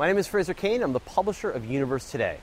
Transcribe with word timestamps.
My 0.00 0.06
name 0.06 0.16
is 0.16 0.26
Fraser 0.26 0.54
Cain. 0.54 0.82
I'm 0.82 0.94
the 0.94 0.98
publisher 0.98 1.50
of 1.50 1.70
Universe 1.70 2.10
Today. 2.10 2.38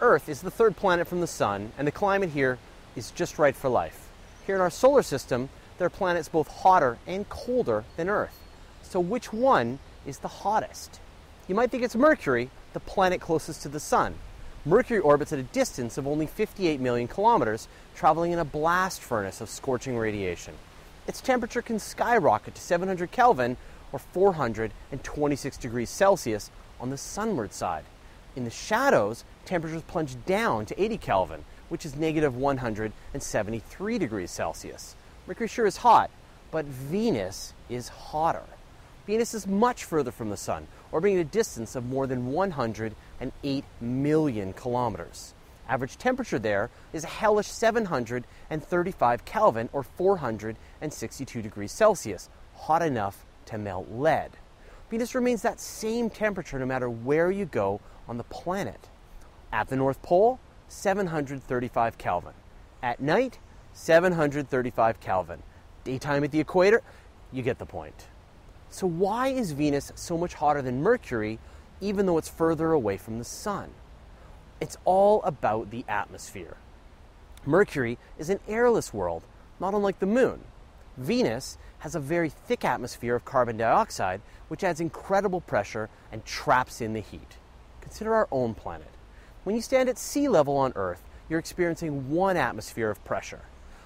Earth 0.00 0.28
is 0.28 0.42
the 0.42 0.50
third 0.50 0.74
planet 0.74 1.06
from 1.06 1.20
the 1.20 1.28
Sun, 1.28 1.70
and 1.78 1.86
the 1.86 1.92
climate 1.92 2.30
here 2.30 2.58
is 2.96 3.12
just 3.12 3.38
right 3.38 3.54
for 3.54 3.68
life. 3.68 4.08
Here 4.44 4.56
in 4.56 4.60
our 4.60 4.70
solar 4.70 5.04
system, 5.04 5.48
there 5.78 5.86
are 5.86 5.88
planets 5.88 6.28
both 6.28 6.48
hotter 6.48 6.98
and 7.06 7.28
colder 7.28 7.84
than 7.96 8.08
Earth. 8.08 8.36
So, 8.82 8.98
which 8.98 9.32
one 9.32 9.78
is 10.04 10.18
the 10.18 10.26
hottest? 10.26 10.98
You 11.46 11.54
might 11.54 11.70
think 11.70 11.84
it's 11.84 11.94
Mercury, 11.94 12.50
the 12.72 12.80
planet 12.80 13.20
closest 13.20 13.62
to 13.62 13.68
the 13.68 13.78
Sun. 13.78 14.16
Mercury 14.64 14.98
orbits 14.98 15.32
at 15.32 15.38
a 15.38 15.44
distance 15.44 15.96
of 15.98 16.08
only 16.08 16.26
58 16.26 16.80
million 16.80 17.06
kilometers, 17.06 17.68
traveling 17.94 18.32
in 18.32 18.40
a 18.40 18.44
blast 18.44 19.00
furnace 19.00 19.40
of 19.40 19.48
scorching 19.48 19.96
radiation. 19.96 20.54
Its 21.06 21.20
temperature 21.20 21.62
can 21.62 21.78
skyrocket 21.78 22.56
to 22.56 22.60
700 22.60 23.12
Kelvin 23.12 23.56
or 23.92 24.00
426 24.00 25.56
degrees 25.56 25.88
Celsius 25.88 26.50
on 26.80 26.90
the 26.90 26.98
sunward 26.98 27.52
side. 27.52 27.84
In 28.34 28.44
the 28.44 28.50
shadows, 28.50 29.24
temperatures 29.44 29.82
plunge 29.82 30.16
down 30.26 30.66
to 30.66 30.82
80 30.82 30.98
Kelvin, 30.98 31.44
which 31.68 31.86
is 31.86 31.96
negative 31.96 32.36
173 32.36 33.98
degrees 33.98 34.30
Celsius. 34.30 34.94
Mercury 35.26 35.48
sure 35.48 35.66
is 35.66 35.78
hot, 35.78 36.10
but 36.50 36.66
Venus 36.66 37.54
is 37.68 37.88
hotter. 37.88 38.44
Venus 39.06 39.34
is 39.34 39.46
much 39.46 39.84
further 39.84 40.10
from 40.10 40.30
the 40.30 40.36
Sun, 40.36 40.66
orbiting 40.92 41.18
at 41.18 41.26
a 41.26 41.28
distance 41.28 41.76
of 41.76 41.86
more 41.86 42.06
than 42.06 42.32
108 42.32 43.64
million 43.80 44.52
kilometers. 44.52 45.34
Average 45.68 45.96
temperature 45.98 46.38
there 46.38 46.70
is 46.92 47.04
a 47.04 47.08
hellish 47.08 47.48
735 47.48 49.24
Kelvin 49.24 49.68
or 49.72 49.82
462 49.82 51.42
degrees 51.42 51.72
Celsius, 51.72 52.28
hot 52.54 52.82
enough 52.82 53.24
to 53.46 53.58
melt 53.58 53.88
lead. 53.90 54.30
Venus 54.90 55.14
remains 55.14 55.42
that 55.42 55.60
same 55.60 56.08
temperature 56.08 56.58
no 56.58 56.66
matter 56.66 56.88
where 56.88 57.30
you 57.30 57.44
go 57.44 57.80
on 58.08 58.18
the 58.18 58.24
planet. 58.24 58.88
At 59.52 59.68
the 59.68 59.76
North 59.76 60.00
Pole, 60.02 60.38
735 60.68 61.98
Kelvin. 61.98 62.34
At 62.82 63.00
night, 63.00 63.38
735 63.72 65.00
Kelvin. 65.00 65.42
Daytime 65.84 66.24
at 66.24 66.30
the 66.30 66.40
equator, 66.40 66.82
you 67.32 67.42
get 67.42 67.58
the 67.58 67.66
point. 67.66 68.06
So, 68.70 68.86
why 68.86 69.28
is 69.28 69.52
Venus 69.52 69.92
so 69.94 70.18
much 70.18 70.34
hotter 70.34 70.62
than 70.62 70.82
Mercury, 70.82 71.38
even 71.80 72.06
though 72.06 72.18
it's 72.18 72.28
further 72.28 72.72
away 72.72 72.96
from 72.96 73.18
the 73.18 73.24
Sun? 73.24 73.70
It's 74.60 74.76
all 74.84 75.22
about 75.22 75.70
the 75.70 75.84
atmosphere. 75.88 76.56
Mercury 77.44 77.98
is 78.18 78.30
an 78.30 78.40
airless 78.48 78.92
world, 78.92 79.22
not 79.60 79.74
unlike 79.74 79.98
the 79.98 80.06
Moon. 80.06 80.40
Venus 80.96 81.58
has 81.80 81.94
a 81.94 82.00
very 82.00 82.30
thick 82.30 82.64
atmosphere 82.64 83.14
of 83.14 83.24
carbon 83.24 83.56
dioxide, 83.56 84.20
which 84.48 84.64
adds 84.64 84.80
incredible 84.80 85.40
pressure 85.40 85.88
and 86.10 86.24
traps 86.24 86.80
in 86.80 86.92
the 86.92 87.00
heat. 87.00 87.36
Consider 87.80 88.14
our 88.14 88.28
own 88.32 88.54
planet. 88.54 88.90
When 89.44 89.54
you 89.54 89.62
stand 89.62 89.88
at 89.88 89.98
sea 89.98 90.28
level 90.28 90.56
on 90.56 90.72
Earth, 90.74 91.02
you're 91.28 91.38
experiencing 91.38 92.10
one 92.10 92.36
atmosphere 92.36 92.90
of 92.90 93.04
pressure. 93.04 93.42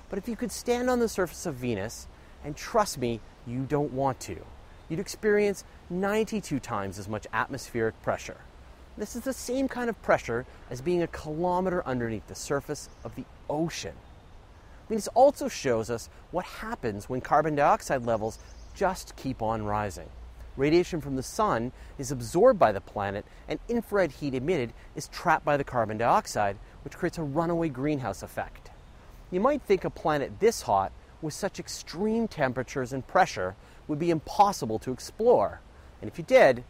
But 0.08 0.18
if 0.18 0.28
you 0.28 0.36
could 0.36 0.52
stand 0.52 0.88
on 0.88 1.00
the 1.00 1.08
surface 1.08 1.46
of 1.46 1.54
Venus, 1.56 2.06
and 2.44 2.56
trust 2.56 2.98
me, 2.98 3.20
you 3.46 3.64
don't 3.64 3.92
want 3.92 4.20
to, 4.20 4.36
you'd 4.88 5.00
experience 5.00 5.64
92 5.88 6.60
times 6.60 6.98
as 6.98 7.08
much 7.08 7.26
atmospheric 7.32 8.00
pressure. 8.02 8.38
This 8.96 9.16
is 9.16 9.22
the 9.22 9.32
same 9.32 9.68
kind 9.68 9.88
of 9.88 10.00
pressure 10.02 10.46
as 10.70 10.80
being 10.80 11.02
a 11.02 11.06
kilometer 11.06 11.86
underneath 11.86 12.26
the 12.26 12.34
surface 12.34 12.88
of 13.04 13.14
the 13.14 13.24
ocean. 13.48 13.94
Venus 14.90 15.08
also 15.14 15.46
shows 15.46 15.88
us 15.88 16.10
what 16.32 16.44
happens 16.44 17.08
when 17.08 17.20
carbon 17.20 17.54
dioxide 17.54 18.04
levels 18.04 18.40
just 18.74 19.14
keep 19.14 19.40
on 19.40 19.64
rising. 19.64 20.08
Radiation 20.56 21.00
from 21.00 21.14
the 21.14 21.22
sun 21.22 21.70
is 21.96 22.10
absorbed 22.10 22.58
by 22.58 22.72
the 22.72 22.80
planet, 22.80 23.24
and 23.46 23.60
infrared 23.68 24.10
heat 24.10 24.34
emitted 24.34 24.72
is 24.96 25.06
trapped 25.06 25.44
by 25.44 25.56
the 25.56 25.62
carbon 25.62 25.96
dioxide, 25.96 26.58
which 26.82 26.96
creates 26.96 27.18
a 27.18 27.22
runaway 27.22 27.68
greenhouse 27.68 28.20
effect. 28.20 28.72
You 29.30 29.38
might 29.38 29.62
think 29.62 29.84
a 29.84 29.90
planet 29.90 30.40
this 30.40 30.62
hot, 30.62 30.90
with 31.22 31.34
such 31.34 31.60
extreme 31.60 32.26
temperatures 32.26 32.92
and 32.92 33.06
pressure, 33.06 33.54
would 33.86 34.00
be 34.00 34.10
impossible 34.10 34.80
to 34.80 34.90
explore. 34.90 35.60
And 36.02 36.10
if 36.10 36.18
you 36.18 36.24
did, 36.24 36.64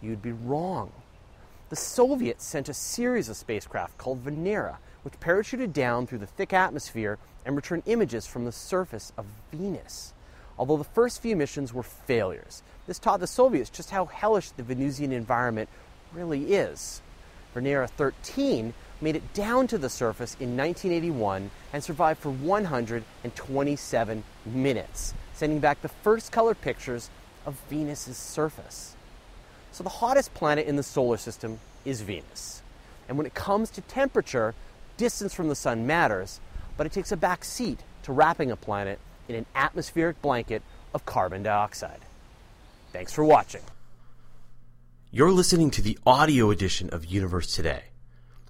you'd 0.00 0.22
be 0.22 0.30
wrong. 0.30 0.92
The 1.74 1.80
Soviets 1.80 2.44
sent 2.44 2.68
a 2.68 2.72
series 2.72 3.28
of 3.28 3.36
spacecraft 3.36 3.98
called 3.98 4.24
Venera, 4.24 4.76
which 5.02 5.18
parachuted 5.18 5.72
down 5.72 6.06
through 6.06 6.18
the 6.18 6.26
thick 6.28 6.52
atmosphere 6.52 7.18
and 7.44 7.56
returned 7.56 7.82
images 7.86 8.28
from 8.28 8.44
the 8.44 8.52
surface 8.52 9.12
of 9.18 9.26
Venus. 9.50 10.12
Although 10.56 10.76
the 10.76 10.84
first 10.84 11.20
few 11.20 11.34
missions 11.34 11.74
were 11.74 11.82
failures, 11.82 12.62
this 12.86 13.00
taught 13.00 13.18
the 13.18 13.26
Soviets 13.26 13.70
just 13.70 13.90
how 13.90 14.04
hellish 14.04 14.50
the 14.50 14.62
Venusian 14.62 15.10
environment 15.10 15.68
really 16.12 16.54
is. 16.54 17.02
Venera 17.52 17.90
13 17.90 18.72
made 19.00 19.16
it 19.16 19.34
down 19.34 19.66
to 19.66 19.76
the 19.76 19.90
surface 19.90 20.36
in 20.38 20.56
1981 20.56 21.50
and 21.72 21.82
survived 21.82 22.20
for 22.20 22.30
127 22.30 24.24
minutes, 24.46 25.12
sending 25.32 25.58
back 25.58 25.82
the 25.82 25.88
first 25.88 26.30
color 26.30 26.54
pictures 26.54 27.10
of 27.44 27.58
Venus's 27.68 28.16
surface. 28.16 28.93
So 29.74 29.82
the 29.82 29.90
hottest 29.90 30.32
planet 30.34 30.68
in 30.68 30.76
the 30.76 30.84
solar 30.84 31.16
system 31.16 31.58
is 31.84 32.00
Venus. 32.00 32.62
And 33.08 33.18
when 33.18 33.26
it 33.26 33.34
comes 33.34 33.70
to 33.70 33.80
temperature, 33.80 34.54
distance 34.96 35.34
from 35.34 35.48
the 35.48 35.56
sun 35.56 35.84
matters, 35.84 36.38
but 36.76 36.86
it 36.86 36.92
takes 36.92 37.10
a 37.10 37.16
back 37.16 37.44
seat 37.44 37.80
to 38.04 38.12
wrapping 38.12 38.52
a 38.52 38.56
planet 38.56 39.00
in 39.26 39.34
an 39.34 39.46
atmospheric 39.56 40.22
blanket 40.22 40.62
of 40.94 41.04
carbon 41.04 41.42
dioxide. 41.42 41.98
Thanks 42.92 43.12
for 43.12 43.24
watching. 43.24 43.62
You're 45.10 45.32
listening 45.32 45.72
to 45.72 45.82
the 45.82 45.98
audio 46.06 46.52
edition 46.52 46.88
of 46.90 47.06
Universe 47.06 47.52
Today. 47.52 47.86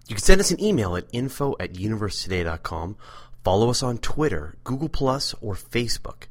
You 0.06 0.16
can 0.16 0.22
send 0.22 0.42
us 0.42 0.50
an 0.50 0.62
email 0.62 0.94
at 0.94 1.06
info 1.10 1.56
at 1.58 1.72
universetoday.com, 1.72 2.96
follow 3.42 3.70
us 3.70 3.82
on 3.82 3.96
Twitter, 3.96 4.56
Google 4.62 4.88
or 5.40 5.54
Facebook, 5.54 6.26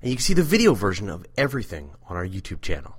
and 0.00 0.10
you 0.10 0.14
can 0.14 0.22
see 0.22 0.34
the 0.34 0.44
video 0.44 0.74
version 0.74 1.10
of 1.10 1.26
everything 1.36 1.90
on 2.08 2.16
our 2.16 2.24
YouTube 2.24 2.62
channel. 2.62 2.94